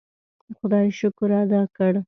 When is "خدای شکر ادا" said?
0.57-1.61